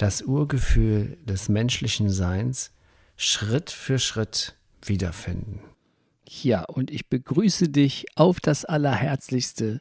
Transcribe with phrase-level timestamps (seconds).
[0.00, 2.72] das Urgefühl des menschlichen Seins
[3.16, 5.60] Schritt für Schritt wiederfinden.
[6.26, 9.80] Ja, und ich begrüße dich auf das Allerherzlichste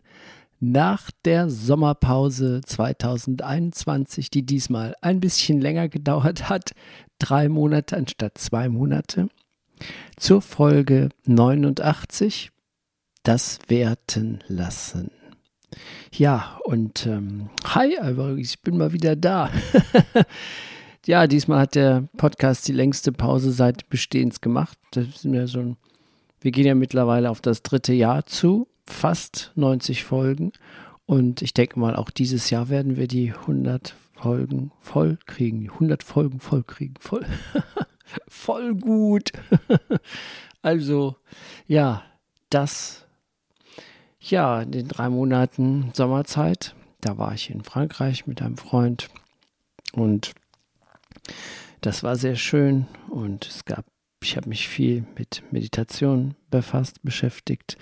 [0.59, 6.71] nach der Sommerpause 2021, die diesmal ein bisschen länger gedauert hat,
[7.17, 9.29] drei Monate anstatt zwei Monate,
[10.17, 12.51] zur Folge 89,
[13.23, 15.11] das Werten lassen.
[16.11, 17.95] Ja, und ähm, hi,
[18.37, 19.51] ich bin mal wieder da.
[21.05, 24.77] ja, diesmal hat der Podcast die längste Pause seit Bestehens gemacht.
[24.91, 25.77] Das sind ja so ein,
[26.41, 30.51] wir gehen ja mittlerweile auf das dritte Jahr zu, fast 90 Folgen.
[31.05, 35.69] Und ich denke mal, auch dieses Jahr werden wir die 100 Folgen voll kriegen.
[35.71, 36.95] 100 Folgen voll kriegen.
[36.99, 37.25] Voll,
[38.27, 39.31] voll gut.
[40.61, 41.15] also,
[41.67, 42.03] ja,
[42.49, 43.05] das
[44.19, 49.09] ja, in den drei Monaten Sommerzeit, da war ich in Frankreich mit einem Freund
[49.93, 50.33] und
[51.81, 53.85] das war sehr schön und es gab,
[54.21, 57.77] ich habe mich viel mit Meditation befasst, beschäftigt,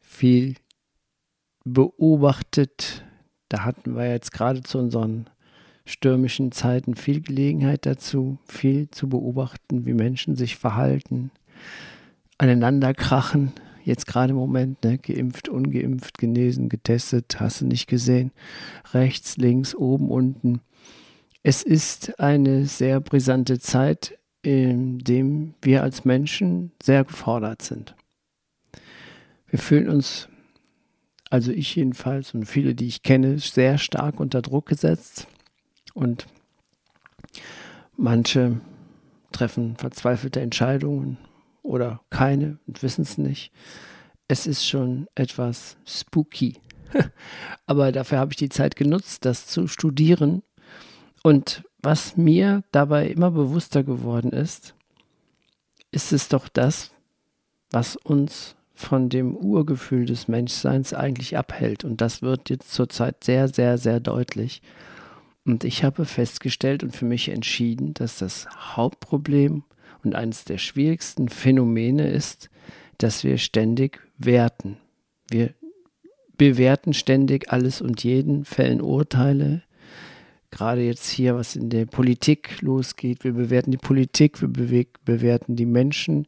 [0.00, 0.56] viel
[1.64, 3.04] beobachtet.
[3.48, 5.30] Da hatten wir jetzt gerade zu unseren
[5.86, 11.30] stürmischen Zeiten viel Gelegenheit dazu, viel zu beobachten, wie Menschen sich verhalten,
[12.38, 13.52] aneinander krachen,
[13.86, 18.32] jetzt gerade im Moment, ne, geimpft, ungeimpft, genesen, getestet, hast du nicht gesehen,
[18.92, 20.60] rechts, links, oben, unten.
[21.42, 27.94] Es ist eine sehr brisante Zeit, in dem wir als Menschen sehr gefordert sind.
[29.48, 30.28] Wir fühlen uns,
[31.30, 35.28] also ich jedenfalls und viele, die ich kenne, sehr stark unter Druck gesetzt
[35.94, 36.26] und
[37.96, 38.60] manche
[39.30, 41.18] treffen verzweifelte Entscheidungen,
[41.66, 43.52] oder keine und wissen es nicht.
[44.28, 46.60] Es ist schon etwas spooky.
[47.66, 50.42] Aber dafür habe ich die Zeit genutzt, das zu studieren.
[51.22, 54.74] Und was mir dabei immer bewusster geworden ist,
[55.90, 56.92] ist es doch das,
[57.70, 61.84] was uns von dem Urgefühl des Menschseins eigentlich abhält.
[61.84, 64.62] Und das wird jetzt zurzeit sehr, sehr, sehr deutlich.
[65.44, 69.64] Und ich habe festgestellt und für mich entschieden, dass das Hauptproblem
[70.06, 72.48] und eines der schwierigsten Phänomene ist,
[72.98, 74.78] dass wir ständig werten.
[75.28, 75.52] Wir
[76.38, 79.62] bewerten ständig alles und jeden, fällen Urteile.
[80.50, 83.24] Gerade jetzt hier, was in der Politik losgeht.
[83.24, 86.26] Wir bewerten die Politik, wir bewerten die Menschen,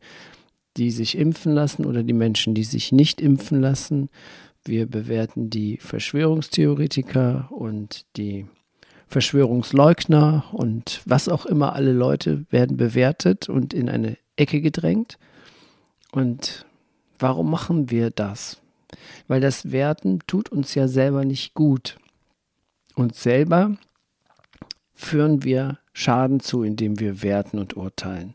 [0.77, 4.10] die sich impfen lassen oder die Menschen, die sich nicht impfen lassen.
[4.65, 8.47] Wir bewerten die Verschwörungstheoretiker und die
[9.08, 15.19] Verschwörungsleugner und was auch immer, alle Leute werden bewertet und in eine Ecke gedrängt.
[16.12, 16.66] Und
[17.18, 18.60] warum machen wir das?
[19.26, 21.98] Weil das Werten tut uns ja selber nicht gut.
[22.94, 23.76] Und selber
[24.94, 28.34] führen wir Schaden zu, indem wir werten und urteilen.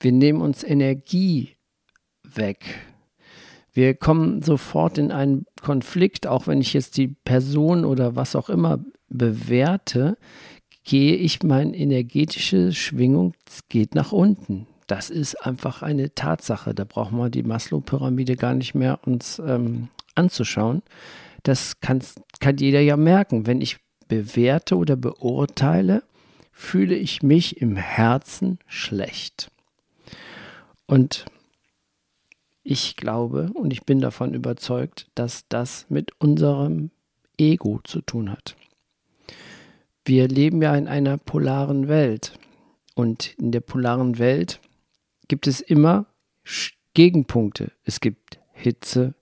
[0.00, 1.56] Wir nehmen uns Energie
[2.22, 2.87] weg.
[3.78, 8.48] Wir kommen sofort in einen Konflikt, auch wenn ich jetzt die Person oder was auch
[8.48, 10.18] immer bewerte,
[10.82, 13.34] gehe ich meine energetische Schwingung
[13.68, 14.66] geht nach unten.
[14.88, 16.74] Das ist einfach eine Tatsache.
[16.74, 20.82] Da brauchen wir die Maslow-Pyramide gar nicht mehr uns ähm, anzuschauen.
[21.44, 22.00] Das kann
[22.58, 23.46] jeder ja merken.
[23.46, 23.76] Wenn ich
[24.08, 26.02] bewerte oder beurteile,
[26.50, 29.52] fühle ich mich im Herzen schlecht.
[30.86, 31.26] Und
[32.70, 36.90] ich glaube und ich bin davon überzeugt, dass das mit unserem
[37.38, 38.56] Ego zu tun hat.
[40.04, 42.38] Wir leben ja in einer polaren Welt.
[42.94, 44.60] Und in der polaren Welt
[45.28, 46.06] gibt es immer
[46.92, 47.72] Gegenpunkte.
[47.84, 49.14] Es gibt Hitze,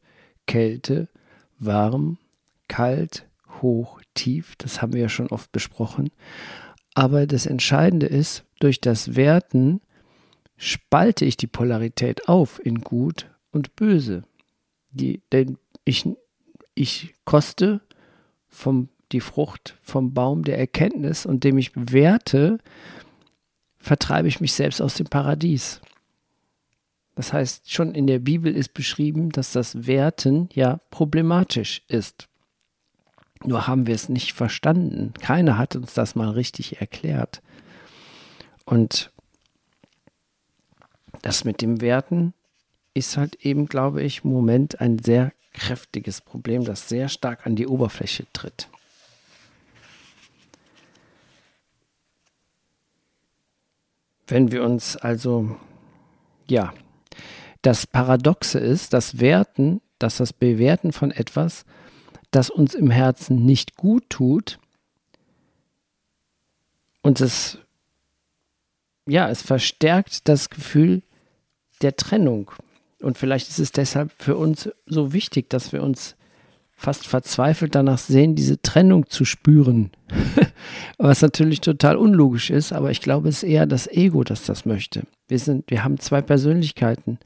[0.49, 1.09] Kälte,
[1.61, 2.19] warm,
[2.67, 3.29] kalt,
[3.63, 4.57] hoch, tief.
[4.57, 6.11] Das haben wir ja schon oft besprochen.
[6.95, 9.83] Aber das Entscheidende ist, durch das Werten
[10.57, 14.23] spalte ich die Polarität auf in gut und böse.
[14.91, 16.09] Die, denn ich,
[16.75, 17.81] ich koste
[18.49, 22.59] vom die Frucht vom Baum der Erkenntnis und dem ich bewerte,
[23.79, 25.81] vertreibe ich mich selbst aus dem Paradies.
[27.15, 32.29] Das heißt, schon in der Bibel ist beschrieben, dass das Werten ja problematisch ist.
[33.45, 35.15] Nur haben wir es nicht verstanden.
[35.21, 37.43] Keiner hat uns das mal richtig erklärt.
[38.65, 39.13] Und
[41.23, 42.35] das mit dem Werten
[42.97, 47.55] ist halt eben, glaube ich, im Moment ein sehr kräftiges Problem, das sehr stark an
[47.55, 48.69] die Oberfläche tritt.
[54.27, 55.57] Wenn wir uns also,
[56.49, 56.73] ja,
[57.63, 61.65] das Paradoxe ist, das Werten, dass das Bewerten von etwas,
[62.31, 64.59] das uns im Herzen nicht gut tut,
[67.03, 67.59] und es,
[69.07, 71.03] ja, es verstärkt das Gefühl
[71.81, 72.51] der Trennung.
[73.03, 76.17] Und vielleicht ist es deshalb für uns so wichtig, dass wir uns
[76.77, 79.91] fast verzweifelt danach sehen, diese Trennung zu spüren.
[80.99, 84.67] Was natürlich total unlogisch ist, aber ich glaube, es ist eher das Ego, das das
[84.67, 85.05] möchte.
[85.27, 87.19] Wir sind, wir haben zwei Persönlichkeiten.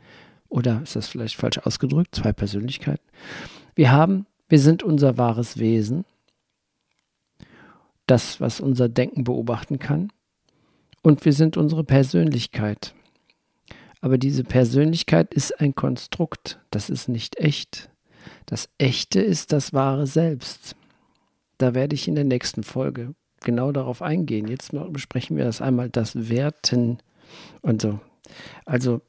[0.49, 2.15] Oder ist das vielleicht falsch ausgedrückt?
[2.15, 3.05] Zwei Persönlichkeiten.
[3.75, 6.05] Wir haben, wir sind unser wahres Wesen.
[8.07, 10.13] Das, was unser Denken beobachten kann.
[11.03, 12.95] Und wir sind unsere Persönlichkeit.
[14.01, 16.61] Aber diese Persönlichkeit ist ein Konstrukt.
[16.71, 17.91] Das ist nicht echt.
[18.47, 20.75] Das Echte ist das wahre Selbst.
[21.59, 24.49] Da werde ich in der nächsten Folge genau darauf eingehen.
[24.49, 26.99] Jetzt besprechen wir das einmal, das Werten
[27.63, 28.01] und so.
[28.65, 29.03] Also,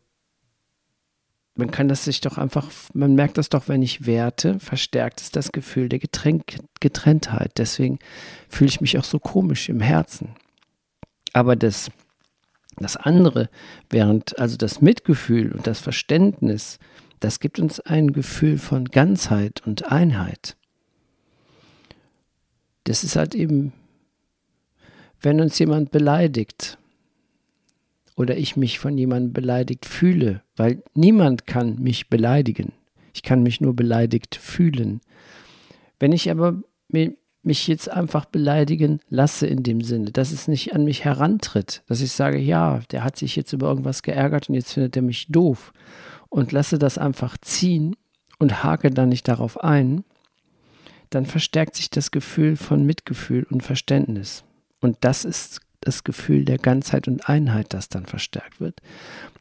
[1.56, 5.32] man kann das sich doch einfach, man merkt das doch, wenn ich werte, verstärkt es
[5.32, 7.54] das Gefühl der Getränk, Getrenntheit.
[7.58, 8.00] Deswegen
[8.50, 10.36] fühle ich mich auch so komisch im Herzen.
[11.34, 11.92] Aber das,
[12.78, 13.50] das andere,
[13.90, 16.80] während also das Mitgefühl und das Verständnis
[17.22, 20.58] das gibt uns ein Gefühl von Ganzheit und Einheit.
[22.84, 23.74] Das ist halt eben,
[25.22, 26.80] wenn uns jemand beleidigt
[28.16, 32.74] oder ich mich von jemandem beleidigt fühle, weil niemand kann mich beleidigen.
[33.14, 35.00] Ich kann mich nur beleidigt fühlen.
[36.00, 36.64] Wenn ich aber
[37.44, 42.02] mich jetzt einfach beleidigen lasse in dem Sinne, dass es nicht an mich herantritt, dass
[42.02, 45.28] ich sage, ja, der hat sich jetzt über irgendwas geärgert und jetzt findet er mich
[45.28, 45.74] doof
[46.30, 47.96] und lasse das einfach ziehen
[48.38, 50.04] und hake dann nicht darauf ein,
[51.10, 54.44] dann verstärkt sich das Gefühl von Mitgefühl und Verständnis.
[54.80, 58.82] Und das ist das Gefühl der Ganzheit und Einheit, das dann verstärkt wird.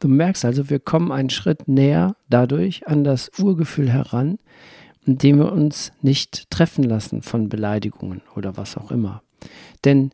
[0.00, 4.38] Du merkst also, wir kommen einen Schritt näher dadurch an das Urgefühl heran,
[5.10, 9.22] indem wir uns nicht treffen lassen von Beleidigungen oder was auch immer.
[9.84, 10.12] Denn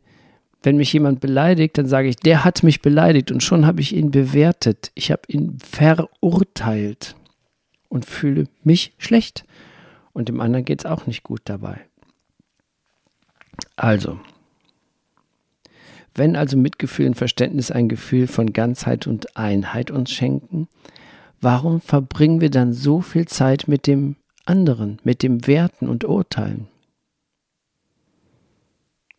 [0.63, 3.95] wenn mich jemand beleidigt, dann sage ich, der hat mich beleidigt und schon habe ich
[3.95, 4.91] ihn bewertet.
[4.95, 7.15] Ich habe ihn verurteilt
[7.89, 9.45] und fühle mich schlecht.
[10.13, 11.79] Und dem anderen geht es auch nicht gut dabei.
[13.75, 14.19] Also,
[16.15, 20.67] wenn also Mitgefühl und Verständnis ein Gefühl von Ganzheit und Einheit uns schenken,
[21.39, 24.15] warum verbringen wir dann so viel Zeit mit dem
[24.47, 26.67] anderen, mit dem Werten und Urteilen?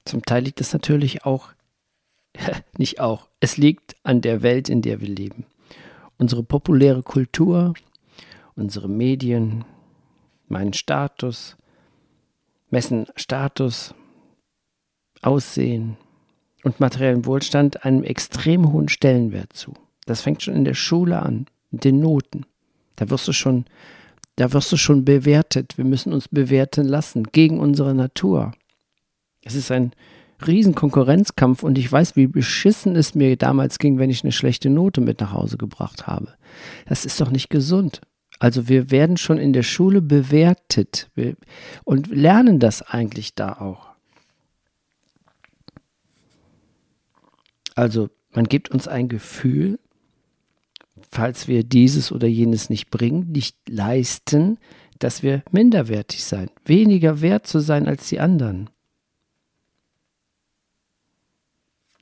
[0.04, 1.50] Zum Teil liegt es natürlich auch,
[2.78, 5.44] nicht auch, es liegt an der Welt, in der wir leben.
[6.16, 7.74] Unsere populäre Kultur,
[8.56, 9.64] unsere Medien,
[10.48, 11.56] meinen Status,
[12.70, 13.94] messen Status,
[15.20, 15.96] Aussehen
[16.62, 19.74] und materiellen Wohlstand einem extrem hohen Stellenwert zu.
[20.06, 22.46] Das fängt schon in der Schule an, mit den Noten.
[22.96, 23.64] Da wirst du schon,
[24.38, 25.76] da wirst du schon bewertet.
[25.76, 28.52] Wir müssen uns bewerten lassen gegen unsere Natur.
[29.42, 29.92] Es ist ein
[30.46, 34.70] riesen Konkurrenzkampf und ich weiß, wie beschissen es mir damals ging, wenn ich eine schlechte
[34.70, 36.34] Note mit nach Hause gebracht habe.
[36.86, 38.00] Das ist doch nicht gesund.
[38.38, 41.10] Also wir werden schon in der Schule bewertet
[41.82, 43.88] und lernen das eigentlich da auch.
[47.74, 49.80] Also man gibt uns ein Gefühl,
[51.10, 54.58] falls wir dieses oder jenes nicht bringen, nicht leisten,
[54.98, 58.70] dass wir minderwertig sein, weniger wert zu sein als die anderen.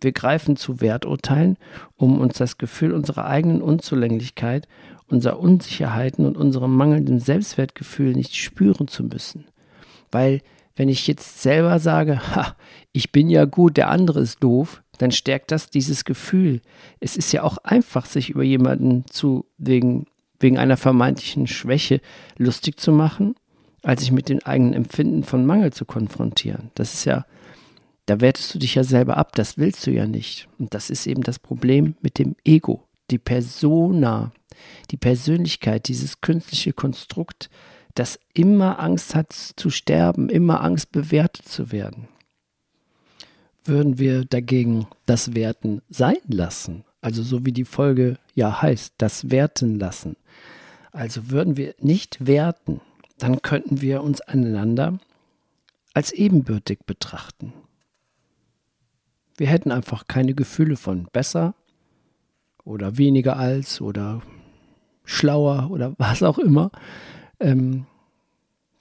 [0.00, 1.56] Wir greifen zu Werturteilen,
[1.96, 4.68] um uns das Gefühl unserer eigenen Unzulänglichkeit,
[5.08, 9.46] unserer Unsicherheiten und unserem mangelnden Selbstwertgefühl nicht spüren zu müssen.
[10.10, 10.42] Weil
[10.74, 12.56] wenn ich jetzt selber sage, ha,
[12.92, 16.60] ich bin ja gut, der andere ist doof, dann stärkt das dieses Gefühl.
[17.00, 20.06] Es ist ja auch einfach, sich über jemanden zu wegen,
[20.40, 22.00] wegen einer vermeintlichen Schwäche
[22.36, 23.34] lustig zu machen,
[23.82, 26.70] als sich mit den eigenen Empfinden von Mangel zu konfrontieren.
[26.74, 27.24] Das ist ja
[28.06, 30.48] da wertest du dich ja selber ab, das willst du ja nicht.
[30.58, 34.32] Und das ist eben das Problem mit dem Ego, die Persona,
[34.92, 37.50] die Persönlichkeit, dieses künstliche Konstrukt,
[37.94, 42.08] das immer Angst hat zu sterben, immer Angst bewertet zu werden.
[43.66, 49.30] Würden wir dagegen das Werten sein lassen, also so wie die Folge ja heißt, das
[49.30, 50.16] Werten lassen,
[50.92, 52.80] also würden wir nicht werten,
[53.18, 54.98] dann könnten wir uns einander
[55.94, 57.52] als ebenbürtig betrachten.
[59.36, 61.54] Wir hätten einfach keine Gefühle von besser
[62.64, 64.22] oder weniger als oder
[65.04, 66.70] schlauer oder was auch immer.
[67.40, 67.86] Ähm,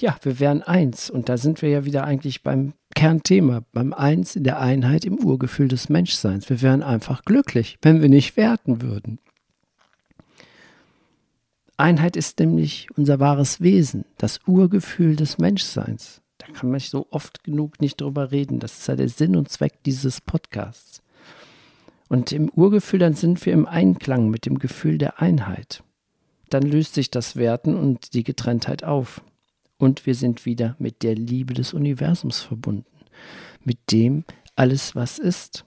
[0.02, 1.10] ja, wir wären eins.
[1.10, 5.20] Und da sind wir ja wieder eigentlich beim Kernthema, beim Eins in der Einheit im
[5.20, 6.50] Urgefühl des Menschseins.
[6.50, 9.20] Wir wären einfach glücklich, wenn wir nicht werten würden.
[11.78, 16.22] Einheit ist nämlich unser wahres Wesen, das Urgefühl des Menschseins.
[16.38, 18.60] Da kann man so oft genug nicht drüber reden.
[18.60, 21.02] Das ist ja der Sinn und Zweck dieses Podcasts.
[22.08, 25.84] Und im Urgefühl, dann sind wir im Einklang mit dem Gefühl der Einheit.
[26.50, 29.22] Dann löst sich das Werten und die Getrenntheit auf.
[29.78, 32.86] Und wir sind wieder mit der Liebe des Universums verbunden.
[33.64, 34.24] Mit dem
[34.56, 35.66] alles, was ist.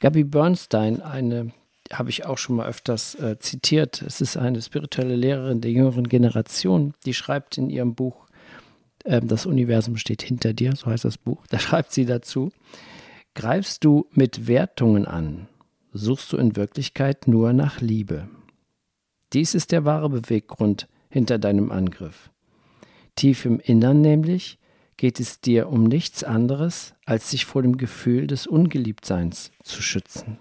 [0.00, 1.52] Gabi Bernstein, eine
[1.92, 4.02] habe ich auch schon mal öfters äh, zitiert.
[4.02, 8.26] Es ist eine spirituelle Lehrerin der jüngeren Generation, die schreibt in ihrem Buch,
[9.04, 12.50] äh, Das Universum steht hinter dir, so heißt das Buch, da schreibt sie dazu,
[13.34, 15.48] greifst du mit Wertungen an,
[15.92, 18.28] suchst du in Wirklichkeit nur nach Liebe.
[19.32, 22.30] Dies ist der wahre Beweggrund hinter deinem Angriff.
[23.16, 24.58] Tief im Innern nämlich
[24.96, 30.38] geht es dir um nichts anderes, als sich vor dem Gefühl des Ungeliebtseins zu schützen.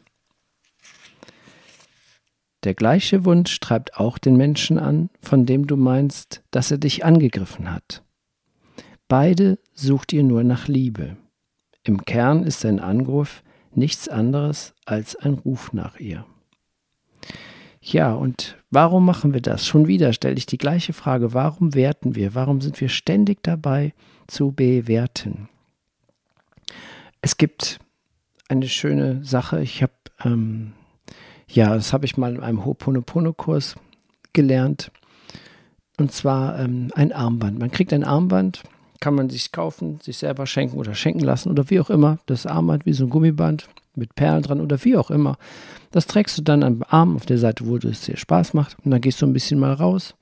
[2.64, 7.06] Der gleiche Wunsch treibt auch den Menschen an, von dem du meinst, dass er dich
[7.06, 8.04] angegriffen hat.
[9.08, 11.16] Beide sucht ihr nur nach Liebe.
[11.84, 16.26] Im Kern ist sein Angriff nichts anderes als ein Ruf nach ihr.
[17.82, 19.66] Ja, und warum machen wir das?
[19.66, 21.34] Schon wieder stelle ich die gleiche Frage.
[21.34, 22.36] Warum werten wir?
[22.36, 23.94] Warum sind wir ständig dabei
[24.28, 25.50] zu bewerten?
[27.22, 27.80] Es gibt
[28.48, 29.62] eine schöne Sache.
[29.62, 30.74] Ich habe ähm,
[31.48, 33.76] ja, das habe ich mal in einem Ho'oponopono-Kurs
[34.34, 34.92] gelernt.
[35.98, 37.58] Und zwar ähm, ein Armband.
[37.58, 38.64] Man kriegt ein Armband,
[39.00, 42.20] kann man sich kaufen, sich selber schenken oder schenken lassen oder wie auch immer.
[42.26, 45.38] Das Armband wie so ein Gummiband mit Perlen dran oder wie auch immer.
[45.96, 48.76] Das trägst du dann am Arm auf der Seite, wo es dir Spaß macht.
[48.84, 50.14] Und dann gehst du ein bisschen mal raus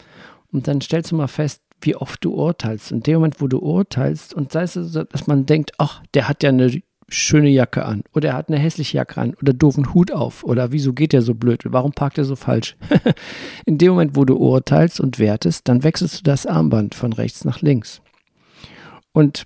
[0.52, 2.92] und dann stellst du mal fest, wie oft du urteilst.
[2.92, 6.44] In dem Moment, wo du urteilst und sei es, dass man denkt, ach, der hat
[6.44, 10.12] ja eine schöne Jacke an oder er hat eine hässliche Jacke an oder doofen Hut
[10.12, 12.78] auf oder wieso geht er so blöd, warum parkt er so falsch?
[13.66, 17.46] In dem Moment, wo du urteilst und wertest, dann wechselst du das Armband von rechts
[17.46, 18.00] nach links.
[19.12, 19.44] Und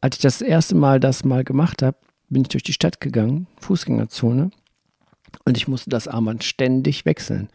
[0.00, 1.96] als ich das erste Mal das mal gemacht habe,
[2.28, 4.50] bin ich durch die Stadt gegangen, Fußgängerzone,
[5.44, 7.48] und ich musste das Armband ständig wechseln,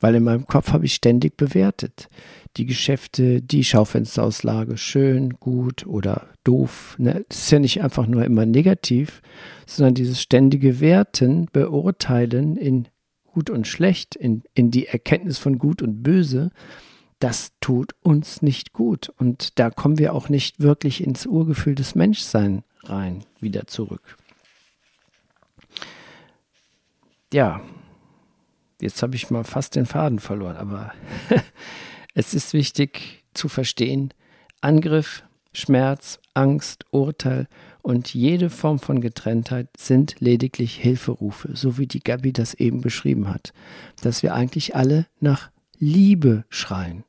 [0.00, 2.08] weil in meinem Kopf habe ich ständig bewertet
[2.56, 6.94] die Geschäfte, die Schaufensterauslage schön, gut oder doof.
[6.98, 7.24] Ne?
[7.28, 9.22] Das ist ja nicht einfach nur immer negativ,
[9.66, 12.88] sondern dieses ständige Werten, Beurteilen in
[13.24, 16.50] gut und schlecht, in, in die Erkenntnis von gut und böse,
[17.18, 19.12] das tut uns nicht gut.
[19.18, 24.16] Und da kommen wir auch nicht wirklich ins Urgefühl des Menschseins rein, wieder zurück.
[27.34, 27.60] Ja,
[28.80, 30.92] jetzt habe ich mal fast den Faden verloren, aber
[32.14, 34.14] Es ist wichtig zu verstehen,
[34.60, 37.48] Angriff, Schmerz, Angst, Urteil
[37.82, 43.26] und jede Form von Getrenntheit sind lediglich Hilferufe, so wie die Gabi das eben beschrieben
[43.26, 43.52] hat,
[44.00, 45.50] dass wir eigentlich alle nach
[45.80, 47.02] Liebe schreien.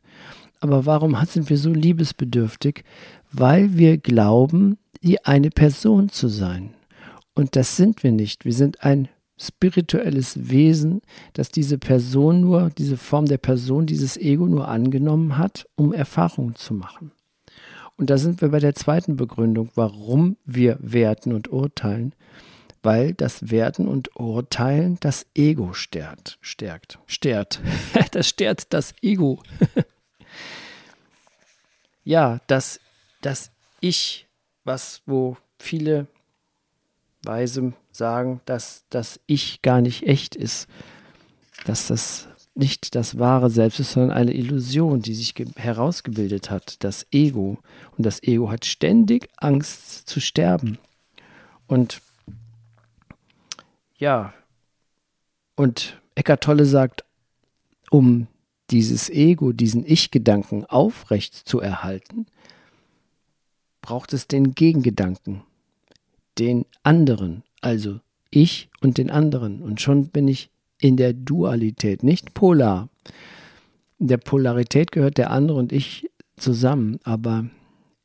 [0.60, 2.84] Aber warum sind wir so liebesbedürftig?
[3.32, 6.74] Weil wir glauben, die eine Person zu sein.
[7.36, 8.44] Und das sind wir nicht.
[8.44, 11.01] Wir sind ein spirituelles Wesen,
[11.34, 16.56] das diese Person nur, diese Form der Person, dieses Ego nur angenommen hat, um Erfahrungen
[16.56, 17.12] zu machen.
[17.98, 22.13] Und da sind wir bei der zweiten Begründung, warum wir werten und urteilen,
[22.84, 26.38] weil das Werten und Urteilen das Ego stärkt.
[26.42, 27.00] Stärkt.
[27.08, 27.62] Stärkt.
[28.12, 29.42] Das stärkt das Ego.
[32.04, 32.80] ja, das,
[33.22, 33.51] das
[33.82, 34.27] Ich,
[34.63, 36.08] was, wo viele
[37.24, 40.68] Weise sagen, dass das Ich gar nicht echt ist,
[41.66, 47.06] dass das nicht das wahre Selbst ist, sondern eine Illusion, die sich herausgebildet hat, das
[47.12, 47.60] Ego.
[47.98, 50.78] Und das Ego hat ständig Angst zu sterben.
[51.68, 52.02] Und
[53.98, 54.34] ja,
[55.56, 57.04] und Eckart Tolle sagt,
[57.90, 58.28] um
[58.72, 62.25] dieses Ego, diesen Ich-Gedanken aufrecht zu erhalten,
[63.82, 65.44] braucht es den Gegengedanken,
[66.40, 69.62] den anderen, also ich und den anderen.
[69.62, 72.89] Und schon bin ich in der Dualität, nicht polar.
[73.98, 77.50] In der Polarität gehört der andere und ich zusammen, aber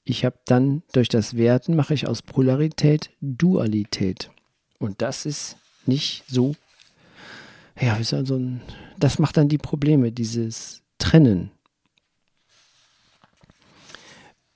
[0.05, 4.31] ich habe dann durch das Werten mache ich aus Polarität Dualität.
[4.79, 6.55] Und das ist nicht so,
[7.79, 8.63] ja, ist also ein,
[8.99, 11.51] das macht dann die Probleme, dieses Trennen.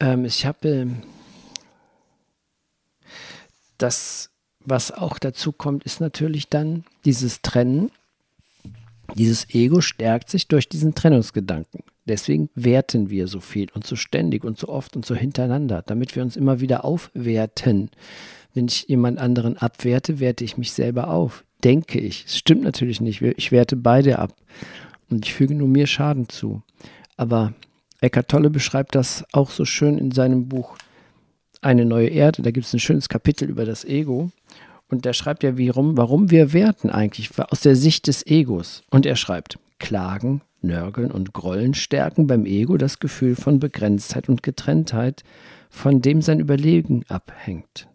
[0.01, 0.89] Ähm, ich habe
[3.77, 4.31] das
[4.65, 7.91] was auch dazu kommt, ist natürlich dann dieses Trennen.
[9.15, 11.83] Dieses Ego stärkt sich durch diesen Trennungsgedanken.
[12.07, 16.17] Deswegen werten wir so viel und so ständig und so oft und so hintereinander, damit
[16.17, 17.91] wir uns immer wieder aufwerten.
[18.55, 21.45] Wenn ich jemand anderen abwerte, werte ich mich selber auf.
[21.63, 22.25] Denke ich.
[22.27, 23.23] Es stimmt natürlich nicht.
[23.23, 24.35] Ich werte beide ab.
[25.11, 26.63] Und ich füge nur mir Schaden zu.
[27.17, 27.55] Aber
[28.01, 30.77] Eckhart Tolle beschreibt das auch so schön in seinem Buch
[31.65, 32.43] Eine neue Erde.
[32.43, 34.31] Da gibt es ein schönes Kapitel über das Ego.
[34.89, 38.83] Und der schreibt ja, warum, warum wir werten eigentlich aus der Sicht des Egos.
[38.91, 44.43] Und er schreibt, Klagen, Nörgeln und Grollen stärken beim Ego das Gefühl von Begrenztheit und
[44.43, 45.25] Getrenntheit,
[45.71, 47.89] von dem sein Überlegen abhängt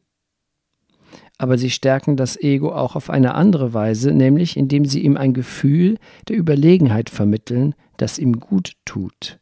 [1.39, 5.33] aber sie stärken das Ego auch auf eine andere Weise, nämlich indem sie ihm ein
[5.33, 5.97] Gefühl
[6.27, 9.39] der Überlegenheit vermitteln, das ihm gut tut.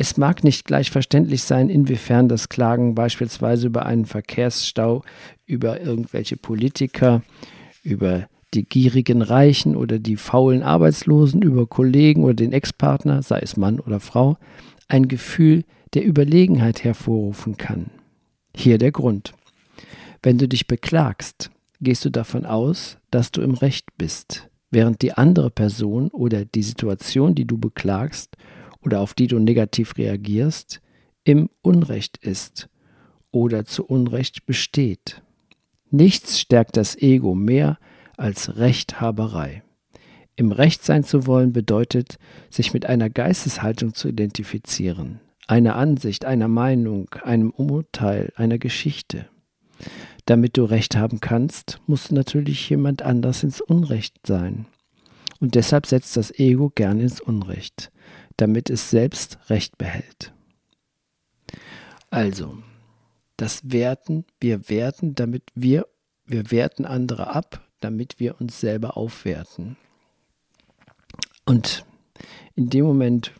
[0.00, 5.02] Es mag nicht gleich verständlich sein, inwiefern das Klagen beispielsweise über einen Verkehrsstau,
[5.44, 7.22] über irgendwelche Politiker,
[7.82, 13.56] über die gierigen Reichen oder die faulen Arbeitslosen, über Kollegen oder den Ex-Partner, sei es
[13.56, 14.38] Mann oder Frau,
[14.86, 15.64] ein Gefühl
[15.94, 17.90] der Überlegenheit hervorrufen kann.
[18.54, 19.32] Hier der Grund.
[20.22, 21.50] Wenn du dich beklagst,
[21.80, 26.62] gehst du davon aus, dass du im Recht bist, während die andere Person oder die
[26.62, 28.36] Situation, die du beklagst
[28.80, 30.80] oder auf die du negativ reagierst,
[31.24, 32.68] im Unrecht ist
[33.30, 35.22] oder zu Unrecht besteht.
[35.90, 37.78] Nichts stärkt das Ego mehr
[38.16, 39.62] als Rechthaberei.
[40.36, 42.18] Im Recht sein zu wollen bedeutet,
[42.50, 49.26] sich mit einer Geisteshaltung zu identifizieren, einer Ansicht, einer Meinung, einem Urteil, einer Geschichte.
[50.26, 54.66] Damit du Recht haben kannst, muss natürlich jemand anders ins Unrecht sein.
[55.40, 57.90] Und deshalb setzt das Ego gern ins Unrecht,
[58.38, 60.32] damit es selbst Recht behält.
[62.10, 62.56] Also,
[63.36, 65.86] das Werten, wir werten, damit wir,
[66.24, 69.76] wir werten andere ab, damit wir uns selber aufwerten.
[71.44, 71.84] Und
[72.54, 73.32] in dem Moment,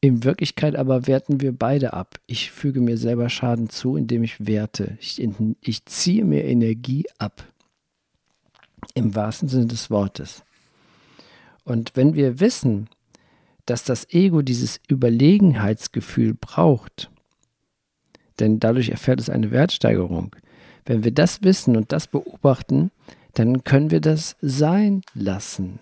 [0.00, 2.20] in Wirklichkeit aber werten wir beide ab.
[2.26, 4.98] Ich füge mir selber Schaden zu, indem ich werte.
[5.00, 5.22] Ich,
[5.60, 7.46] ich ziehe mir Energie ab.
[8.94, 10.44] Im wahrsten Sinne des Wortes.
[11.64, 12.88] Und wenn wir wissen,
[13.66, 17.10] dass das Ego dieses Überlegenheitsgefühl braucht,
[18.40, 20.34] denn dadurch erfährt es eine Wertsteigerung.
[20.84, 22.90] Wenn wir das wissen und das beobachten,
[23.34, 25.78] dann können wir das sein lassen.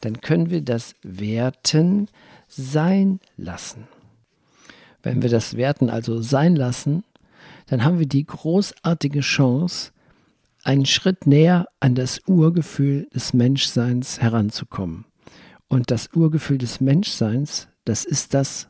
[0.00, 2.08] Dann können wir das werten,
[2.46, 3.88] sein lassen.
[5.02, 7.04] Wenn wir das Werten also sein lassen,
[7.66, 9.92] dann haben wir die großartige Chance,
[10.62, 15.04] einen Schritt näher an das Urgefühl des Menschseins heranzukommen.
[15.68, 18.68] Und das Urgefühl des Menschseins, das ist das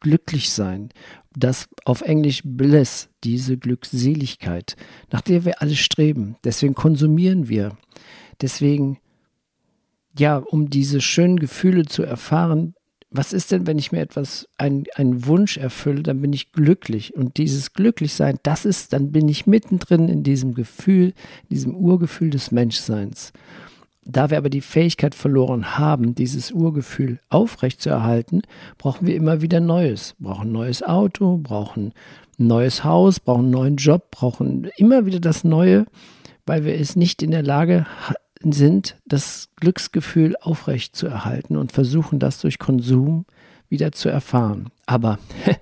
[0.00, 0.90] Glücklichsein,
[1.34, 4.76] das auf Englisch Bliss, diese Glückseligkeit,
[5.10, 6.36] nach der wir alle streben.
[6.44, 7.76] Deswegen konsumieren wir.
[8.40, 8.98] Deswegen,
[10.16, 12.74] ja, um diese schönen Gefühle zu erfahren,
[13.10, 17.14] was ist denn, wenn ich mir etwas, einen, einen Wunsch erfülle, dann bin ich glücklich.
[17.14, 21.14] Und dieses Glücklichsein, das ist, dann bin ich mittendrin in diesem Gefühl,
[21.50, 23.32] diesem Urgefühl des Menschseins.
[24.10, 28.40] Da wir aber die Fähigkeit verloren haben, dieses Urgefühl aufrechtzuerhalten,
[28.78, 30.14] brauchen wir immer wieder Neues.
[30.18, 31.92] Brauchen ein neues Auto, brauchen
[32.38, 35.84] ein neues Haus, brauchen einen neuen Job, brauchen immer wieder das Neue,
[36.46, 37.86] weil wir es nicht in der Lage
[38.42, 43.26] sind, das Glücksgefühl aufrecht zu erhalten und versuchen das durch Konsum
[43.68, 44.70] wieder zu erfahren.
[44.86, 45.18] Aber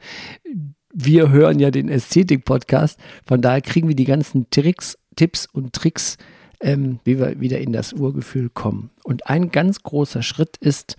[0.95, 6.17] wir hören ja den Ästhetik-Podcast, von daher kriegen wir die ganzen Tricks, Tipps und Tricks,
[6.61, 8.91] ähm, wie wir wieder in das Urgefühl kommen.
[9.05, 10.97] Und ein ganz großer Schritt ist,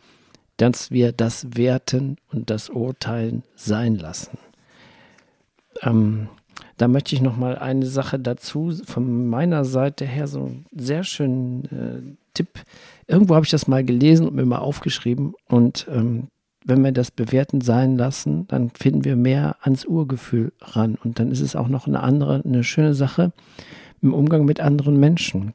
[0.58, 4.38] dass wir das Werten und das Urteilen sein lassen.
[5.82, 6.30] Ähm,
[6.78, 11.04] da möchte ich noch mal eine Sache dazu von meiner Seite her so einen sehr
[11.04, 12.50] schönen äh, Tipp.
[13.08, 16.28] Irgendwo habe ich das mal gelesen und mir mal aufgeschrieben und ähm,
[16.66, 21.32] wenn wir das bewerten sein lassen, dann finden wir mehr ans Urgefühl ran und dann
[21.32, 23.32] ist es auch noch eine andere, eine schöne Sache
[24.02, 25.54] im Umgang mit anderen Menschen.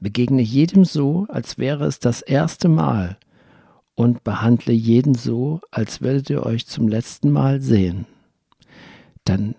[0.00, 3.18] Begegne jedem so, als wäre es das erste Mal
[3.94, 8.06] und behandle jeden so, als würdet ihr euch zum letzten Mal sehen.
[9.24, 9.54] Dann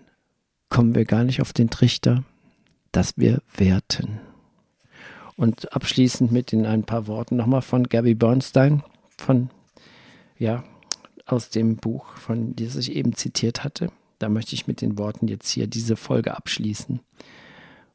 [0.70, 2.24] kommen wir gar nicht auf den Trichter,
[2.92, 4.20] dass wir werten.
[5.36, 8.82] Und abschließend mit in ein paar Worten nochmal von Gabby Bernstein,
[9.16, 9.50] von,
[10.38, 10.64] ja,
[11.26, 13.90] aus dem Buch, von das ich eben zitiert hatte.
[14.18, 17.00] Da möchte ich mit den Worten jetzt hier diese Folge abschließen.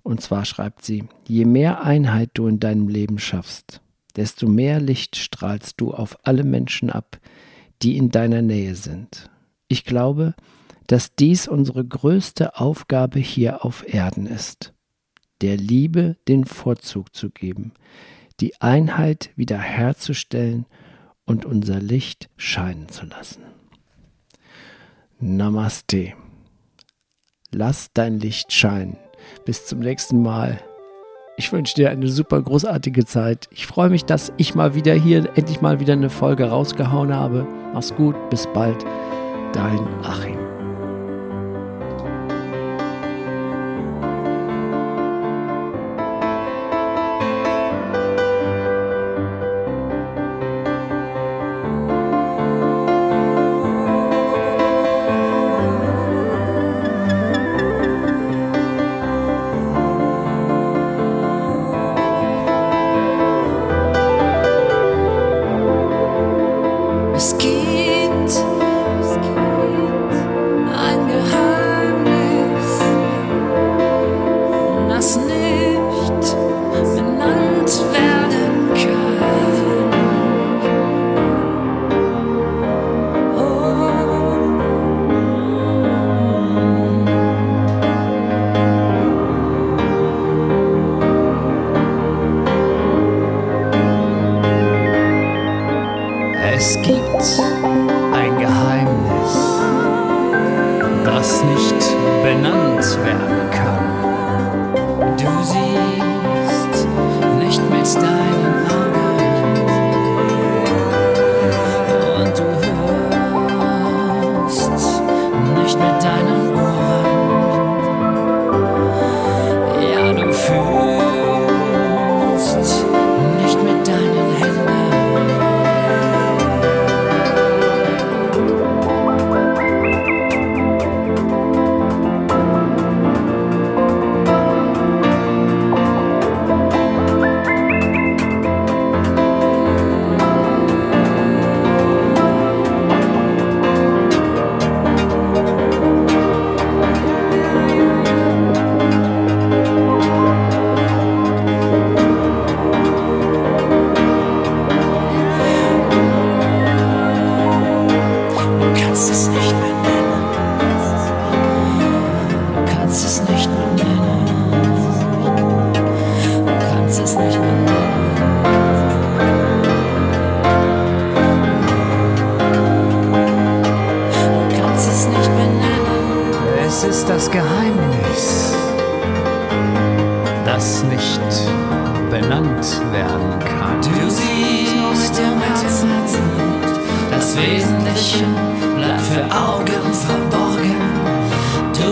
[0.04, 3.82] Und zwar schreibt sie, je mehr Einheit du in deinem Leben schaffst,
[4.18, 7.20] desto mehr Licht strahlst du auf alle Menschen ab,
[7.82, 9.32] die in deiner Nähe sind.
[9.70, 10.36] Ich glaube,
[10.88, 14.74] dass dies unsere größte Aufgabe hier auf Erden ist,
[15.42, 17.72] der Liebe den Vorzug zu geben,
[18.42, 20.66] die Einheit wiederherzustellen
[21.26, 23.44] und unser Licht scheinen zu lassen.
[25.20, 26.14] Namaste.
[27.52, 28.98] Lass dein Licht scheinen
[29.46, 30.60] bis zum nächsten Mal.
[31.36, 33.48] Ich wünsche dir eine super großartige Zeit.
[33.52, 37.48] Ich freue mich, dass ich mal wieder hier endlich mal wieder eine Folge rausgehauen habe.
[37.74, 38.86] Mach's gut, bis bald.
[39.54, 40.53] Dein Achim.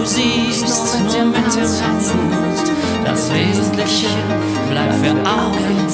[0.01, 0.65] Du siehst
[1.03, 2.17] nur mit dem Herzen,
[3.05, 4.07] das Wesentliche
[4.67, 5.87] bleibt für Augen